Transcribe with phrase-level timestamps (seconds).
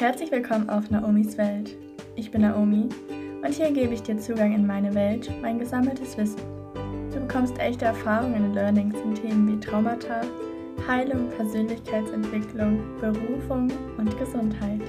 [0.00, 1.76] Herzlich willkommen auf Naomis Welt.
[2.16, 2.88] Ich bin Naomi
[3.44, 6.40] und hier gebe ich dir Zugang in meine Welt, mein gesammeltes Wissen.
[7.12, 10.22] Du bekommst echte Erfahrungen und Learnings in Themen wie Traumata,
[10.88, 14.80] Heilung, Persönlichkeitsentwicklung, Berufung und Gesundheit.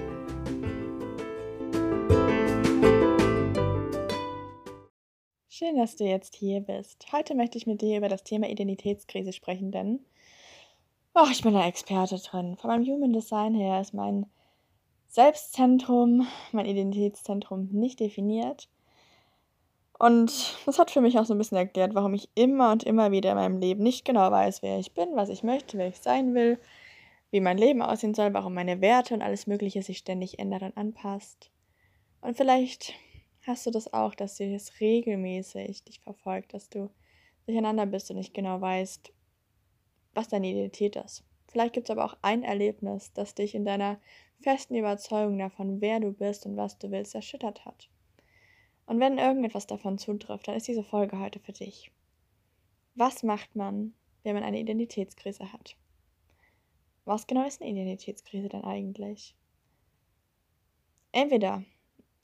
[5.49, 7.11] Schön, dass du jetzt hier bist.
[7.11, 9.99] Heute möchte ich mit dir über das Thema Identitätskrise sprechen, denn
[11.15, 12.55] oh, ich bin da Experte drin.
[12.55, 14.25] Von meinem Human Design her ist mein
[15.11, 18.69] Selbstzentrum, mein Identitätszentrum nicht definiert.
[19.99, 23.11] Und das hat für mich auch so ein bisschen erklärt, warum ich immer und immer
[23.11, 25.99] wieder in meinem Leben nicht genau weiß, wer ich bin, was ich möchte, wer ich
[25.99, 26.57] sein will,
[27.29, 30.77] wie mein Leben aussehen soll, warum meine Werte und alles Mögliche sich ständig ändert und
[30.77, 31.51] anpasst.
[32.21, 32.93] Und vielleicht
[33.45, 36.89] hast du das auch, dass dir das regelmäßig dich verfolgt, dass du
[37.47, 39.11] durcheinander bist und nicht genau weißt,
[40.13, 41.25] was deine Identität ist.
[41.49, 43.99] Vielleicht gibt es aber auch ein Erlebnis, das dich in deiner
[44.41, 47.89] festen Überzeugung davon, wer du bist und was du willst, erschüttert hat.
[48.85, 51.91] Und wenn irgendetwas davon zutrifft, dann ist diese Folge heute für dich.
[52.95, 55.77] Was macht man, wenn man eine Identitätskrise hat?
[57.05, 59.35] Was genau ist eine Identitätskrise denn eigentlich?
[61.11, 61.63] Entweder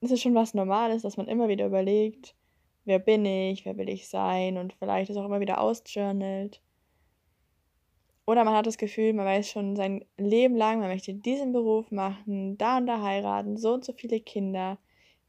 [0.01, 2.35] ist es schon was Normales, dass man immer wieder überlegt,
[2.85, 6.61] wer bin ich, wer will ich sein und vielleicht es auch immer wieder ausjournalt.
[8.27, 11.91] Oder man hat das Gefühl, man weiß schon sein Leben lang, man möchte diesen Beruf
[11.91, 14.77] machen, da und da heiraten, so und so viele Kinder.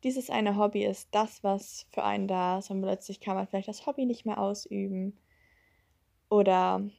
[0.03, 3.69] Dieses eine Hobby ist das, was für einen da ist und plötzlich kann man vielleicht
[3.69, 5.17] das Hobby nicht mehr ausüben.
[6.29, 6.91] Oder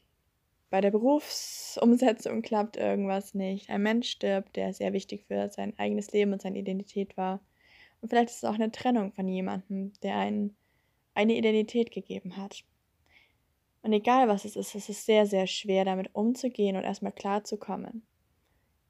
[0.70, 3.70] bei der Berufsumsetzung klappt irgendwas nicht.
[3.70, 7.42] Ein Mensch stirbt, der sehr wichtig für sein eigenes Leben und seine Identität war.
[8.02, 10.56] Und vielleicht ist es auch eine Trennung von jemandem, der einen
[11.14, 12.64] eine Identität gegeben hat.
[13.82, 18.06] Und egal was es ist, es ist sehr, sehr schwer, damit umzugehen und erstmal klarzukommen.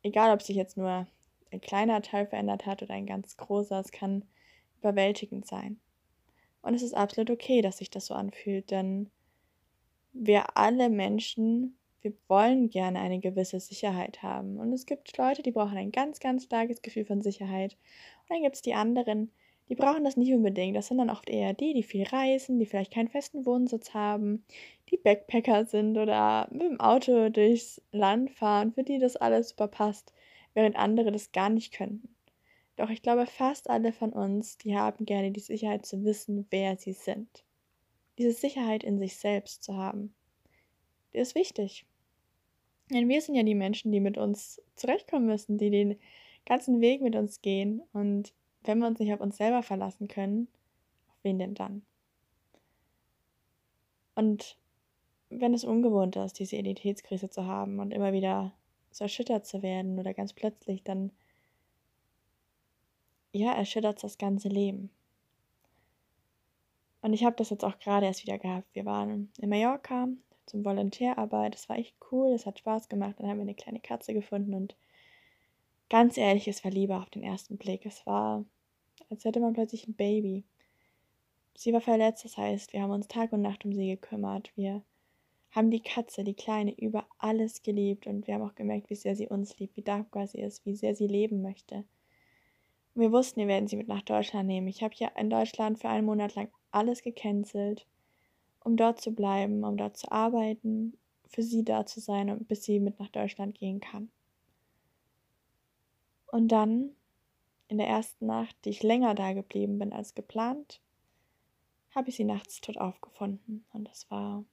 [0.01, 1.07] Egal, ob sich jetzt nur
[1.51, 4.25] ein kleiner Teil verändert hat oder ein ganz großer, es kann
[4.79, 5.79] überwältigend sein.
[6.61, 9.09] Und es ist absolut okay, dass sich das so anfühlt, denn
[10.13, 14.57] wir alle Menschen, wir wollen gerne eine gewisse Sicherheit haben.
[14.57, 17.77] Und es gibt Leute, die brauchen ein ganz, ganz starkes Gefühl von Sicherheit.
[18.21, 19.31] Und dann gibt es die anderen,
[19.69, 20.75] die brauchen das nicht unbedingt.
[20.75, 24.43] Das sind dann oft eher die, die viel reisen, die vielleicht keinen festen Wohnsitz haben,
[24.89, 29.67] die Backpacker sind oder mit dem Auto durchs Land fahren, für die das alles super
[29.67, 30.13] passt,
[30.55, 32.15] während andere das gar nicht könnten.
[32.77, 36.77] Doch ich glaube, fast alle von uns, die haben gerne die Sicherheit zu wissen, wer
[36.77, 37.43] sie sind.
[38.17, 40.13] Diese Sicherheit in sich selbst zu haben.
[41.13, 41.85] Die ist wichtig.
[42.91, 45.99] Denn wir sind ja die Menschen, die mit uns zurechtkommen müssen, die den
[46.45, 47.81] ganzen Weg mit uns gehen.
[47.93, 48.33] Und
[48.63, 50.47] wenn wir uns nicht auf uns selber verlassen können,
[51.09, 51.83] auf wen denn dann?
[54.15, 54.57] Und
[55.29, 58.53] wenn es ungewohnt ist, diese Identitätskrise zu haben und immer wieder
[58.91, 61.11] so erschüttert zu werden oder ganz plötzlich, dann
[63.31, 64.89] ja, erschüttert das ganze Leben.
[67.01, 68.67] Und ich habe das jetzt auch gerade erst wieder gehabt.
[68.73, 70.09] Wir waren in Mallorca
[70.45, 71.53] zum Volontärarbeit.
[71.53, 73.15] Das war echt cool, es hat Spaß gemacht.
[73.17, 74.75] Dann haben wir eine kleine Katze gefunden und
[75.89, 77.85] ganz ehrlich, es war Liebe auf den ersten Blick.
[77.85, 78.45] Es war,
[79.09, 80.43] als hätte man plötzlich ein Baby.
[81.55, 84.51] Sie war verletzt, das heißt, wir haben uns Tag und Nacht um sie gekümmert.
[84.55, 84.83] Wir
[85.51, 89.15] haben die Katze, die Kleine, über alles geliebt und wir haben auch gemerkt, wie sehr
[89.15, 91.83] sie uns liebt, wie dankbar sie ist, wie sehr sie leben möchte.
[92.93, 94.67] Und wir wussten, wir werden sie mit nach Deutschland nehmen.
[94.67, 97.87] Ich habe ja in Deutschland für einen Monat lang alles gecancelt,
[98.63, 102.63] um dort zu bleiben, um dort zu arbeiten, für sie da zu sein und bis
[102.63, 104.11] sie mit nach Deutschland gehen kann.
[106.31, 106.91] Und dann,
[107.67, 110.81] in der ersten Nacht, die ich länger da geblieben bin als geplant,
[111.95, 113.65] habe ich sie nachts tot aufgefunden.
[113.71, 114.43] Und das war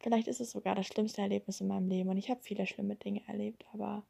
[0.00, 2.94] Vielleicht ist es sogar das schlimmste Erlebnis in meinem Leben und ich habe viele schlimme
[2.94, 4.04] Dinge erlebt, aber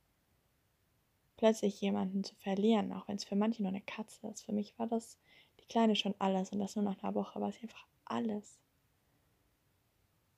[1.37, 4.79] plötzlich jemanden zu verlieren, auch wenn es für manche nur eine Katze ist, für mich
[4.79, 5.17] war das
[5.61, 8.59] die Kleine schon alles und das nur nach einer Woche war es einfach alles.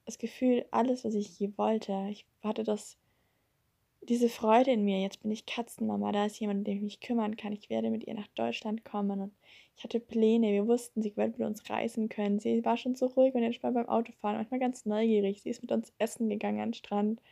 [0.07, 2.09] Das Gefühl, alles, was ich je wollte.
[2.11, 2.97] Ich hatte das
[4.03, 7.01] diese Freude in mir, jetzt bin ich Katzenmama, da ist jemand, um den ich mich
[7.01, 7.53] kümmern kann.
[7.53, 9.33] Ich werde mit ihr nach Deutschland kommen und
[9.77, 10.53] ich hatte Pläne.
[10.53, 12.39] Wir wussten, sie wird mit uns reisen können.
[12.39, 15.43] Sie war schon so ruhig und entspannt beim Autofahren, manchmal ganz neugierig.
[15.43, 17.23] Sie ist mit uns essen gegangen an den Strand.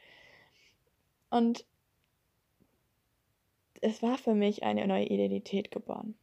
[1.30, 1.64] Und
[3.80, 6.16] es war für mich eine neue Identität geboren.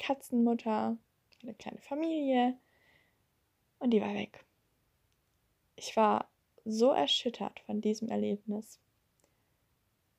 [0.00, 0.96] Katzenmutter,
[1.42, 2.56] eine kleine Familie
[3.78, 4.44] und die war weg.
[5.76, 6.28] Ich war
[6.64, 8.80] so erschüttert von diesem Erlebnis.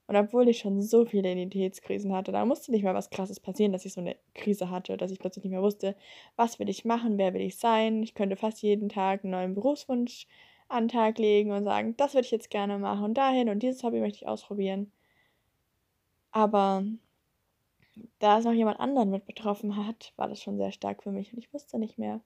[0.08, 3.72] Und obwohl ich schon so viele Identitätskrisen hatte, da musste nicht mal was Krasses passieren,
[3.72, 5.96] dass ich so eine Krise hatte, dass ich plötzlich nicht mehr wusste,
[6.36, 8.04] was will ich machen, wer will ich sein.
[8.04, 10.28] Ich könnte fast jeden Tag einen neuen Berufswunsch
[10.68, 13.64] an den Tag legen und sagen, das würde ich jetzt gerne machen und dahin und
[13.64, 14.92] dieses Hobby möchte ich ausprobieren.
[16.32, 16.84] Aber
[18.20, 21.34] da es noch jemand anderen mit betroffen hat, war das schon sehr stark für mich
[21.34, 22.22] und ich wusste nicht mehr,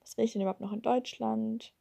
[0.00, 1.72] was will ich denn überhaupt noch in Deutschland?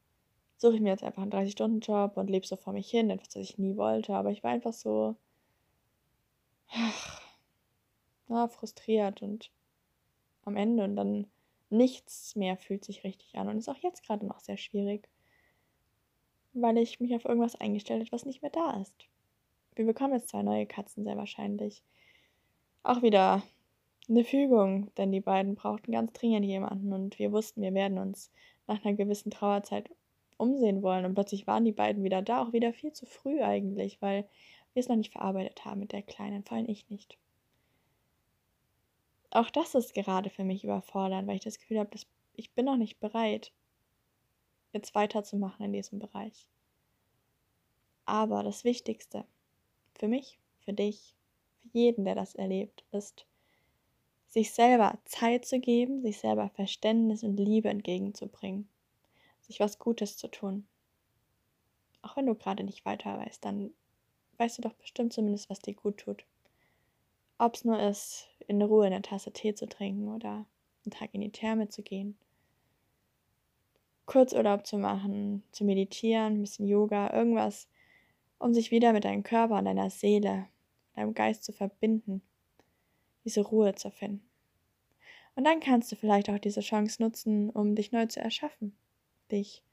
[0.62, 3.42] Suche ich mir jetzt einfach einen 30-Stunden-Job und lebe so vor mich hin, etwas, was
[3.42, 4.14] ich nie wollte.
[4.14, 5.16] Aber ich war einfach so
[6.70, 7.20] ach,
[8.30, 9.50] ja, frustriert und
[10.46, 11.26] am Ende und dann
[11.72, 15.10] nichts mehr fühlt sich richtig an und ist auch jetzt gerade noch sehr schwierig,
[16.54, 18.94] weil ich mich auf irgendwas eingestellt habe, was nicht mehr da ist.
[19.74, 21.82] Wir bekommen jetzt zwei neue Katzen sehr wahrscheinlich.
[22.84, 23.42] Auch wieder
[24.08, 28.30] eine Fügung, denn die beiden brauchten ganz dringend jemanden und wir wussten, wir werden uns
[28.68, 29.90] nach einer gewissen Trauerzeit
[30.42, 34.02] umsehen wollen und plötzlich waren die beiden wieder da, auch wieder viel zu früh eigentlich,
[34.02, 34.28] weil
[34.74, 37.18] wir es noch nicht verarbeitet haben mit der Kleinen, vor allem ich nicht.
[39.30, 42.06] Auch das ist gerade für mich überfordernd, weil ich das Gefühl habe, dass
[42.36, 43.52] ich bin noch nicht bereit,
[44.74, 46.48] jetzt weiterzumachen in diesem Bereich.
[48.06, 49.26] Aber das Wichtigste
[49.94, 51.16] für mich, für dich,
[51.62, 53.26] für jeden, der das erlebt, ist,
[54.28, 58.68] sich selber Zeit zu geben, sich selber Verständnis und Liebe entgegenzubringen,
[59.52, 60.66] sich was Gutes zu tun.
[62.02, 63.72] Auch wenn du gerade nicht weiter weißt, dann
[64.38, 66.26] weißt du doch bestimmt zumindest, was dir gut tut.
[67.38, 70.46] Ob es nur ist, in Ruhe eine Tasse Tee zu trinken oder
[70.86, 72.18] einen Tag in die Therme zu gehen.
[74.06, 77.68] Kurzurlaub zu machen, zu meditieren, ein bisschen Yoga, irgendwas,
[78.40, 80.48] um sich wieder mit deinem Körper und deiner Seele,
[80.96, 82.22] deinem Geist zu verbinden,
[83.26, 84.26] diese Ruhe zu finden.
[85.36, 88.76] Und dann kannst du vielleicht auch diese Chance nutzen, um dich neu zu erschaffen,
[89.32, 89.64] dich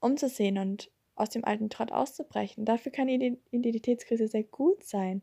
[0.00, 2.64] umzusehen und aus dem alten Trott auszubrechen.
[2.64, 5.22] Dafür kann die Identitätskrise sehr gut sein,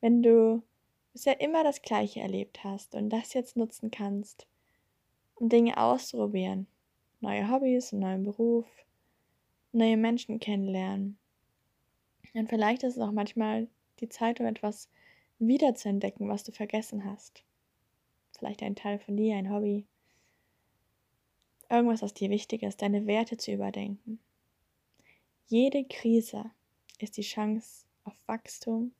[0.00, 0.62] wenn du
[1.12, 4.46] bisher immer das Gleiche erlebt hast und das jetzt nutzen kannst,
[5.36, 6.66] um Dinge auszuprobieren,
[7.20, 8.66] neue Hobbys, einen neuen Beruf,
[9.72, 11.18] neue Menschen kennenlernen.
[12.34, 13.68] Und vielleicht ist es auch manchmal
[14.00, 14.90] die Zeit, um etwas
[15.38, 17.44] wiederzuentdecken, was du vergessen hast.
[18.36, 19.86] Vielleicht ein Teil von dir, ein Hobby.
[21.74, 24.20] Irgendwas, was dir wichtig ist, deine Werte zu überdenken.
[25.46, 26.44] Jede Krise
[27.00, 28.92] ist die Chance auf Wachstum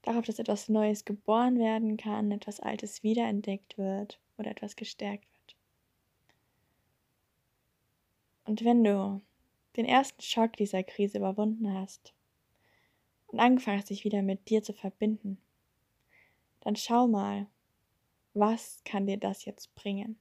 [0.00, 5.56] darauf, dass etwas Neues geboren werden kann, etwas Altes wiederentdeckt wird oder etwas gestärkt wird.
[8.46, 9.20] Und wenn du
[9.76, 12.14] den ersten Schock dieser Krise überwunden hast
[13.26, 15.36] und angefangen hast, dich wieder mit dir zu verbinden,
[16.60, 17.46] dann schau mal,
[18.32, 20.18] was kann dir das jetzt bringen,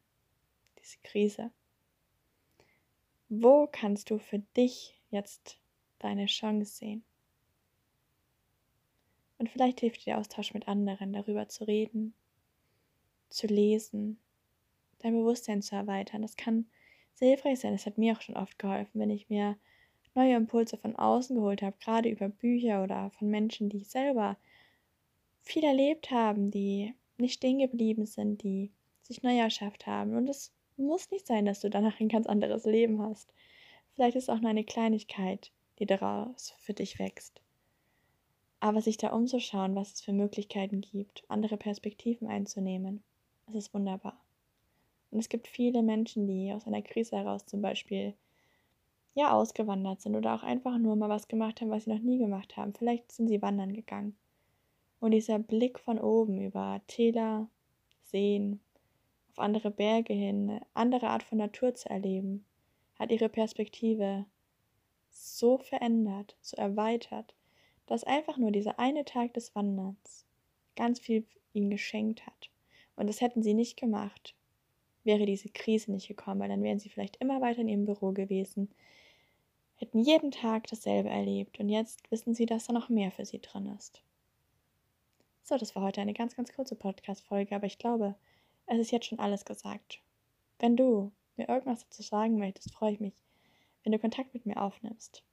[0.87, 1.51] diese Krise?
[3.29, 5.59] Wo kannst du für dich jetzt
[5.99, 7.03] deine Chance sehen?
[9.37, 12.13] Und vielleicht hilft dir der Austausch mit anderen, darüber zu reden,
[13.29, 14.19] zu lesen,
[14.99, 16.21] dein Bewusstsein zu erweitern.
[16.21, 16.65] Das kann
[17.13, 17.73] sehr hilfreich sein.
[17.73, 19.57] Das hat mir auch schon oft geholfen, wenn ich mir
[20.15, 24.37] neue Impulse von außen geholt habe, gerade über Bücher oder von Menschen, die selber
[25.41, 30.15] viel erlebt haben, die nicht stehen geblieben sind, die sich neu erschafft haben.
[30.15, 33.33] Und es muss nicht sein, dass du danach ein ganz anderes Leben hast.
[33.93, 37.41] Vielleicht ist auch nur eine Kleinigkeit, die daraus für dich wächst.
[38.59, 43.03] Aber sich da umzuschauen, was es für Möglichkeiten gibt, andere Perspektiven einzunehmen,
[43.45, 44.19] das ist wunderbar.
[45.11, 48.13] Und es gibt viele Menschen, die aus einer Krise heraus zum Beispiel
[49.13, 52.17] ja ausgewandert sind oder auch einfach nur mal was gemacht haben, was sie noch nie
[52.17, 52.73] gemacht haben.
[52.73, 54.15] Vielleicht sind sie wandern gegangen.
[54.99, 57.49] Und dieser Blick von oben über Täler,
[58.03, 58.59] Seen,
[59.37, 62.43] auf andere Berge hin, eine andere Art von Natur zu erleben,
[62.97, 64.25] hat ihre Perspektive
[65.11, 67.35] so verändert, so erweitert,
[67.85, 70.25] dass einfach nur dieser eine Tag des Wanderns
[70.75, 72.49] ganz viel ihnen geschenkt hat.
[72.95, 74.35] Und das hätten sie nicht gemacht,
[75.03, 78.13] wäre diese Krise nicht gekommen, weil dann wären sie vielleicht immer weiter in ihrem Büro
[78.13, 78.69] gewesen,
[79.75, 83.39] hätten jeden Tag dasselbe erlebt und jetzt wissen sie, dass da noch mehr für sie
[83.39, 84.01] drin ist.
[85.43, 88.15] So, das war heute eine ganz, ganz kurze Podcast-Folge, aber ich glaube,
[88.67, 90.01] es ist jetzt schon alles gesagt.
[90.59, 93.15] Wenn du mir irgendwas dazu sagen möchtest, freue ich mich,
[93.83, 95.23] wenn du Kontakt mit mir aufnimmst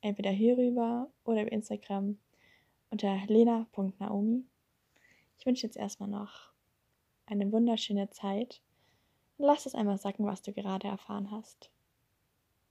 [0.00, 2.18] entweder hierüber oder über Instagram
[2.90, 4.44] unter lena.naomi.
[5.38, 6.50] Ich wünsche jetzt erstmal noch
[7.26, 8.60] eine wunderschöne Zeit.
[9.38, 11.70] Lass es einmal sacken, was du gerade erfahren hast.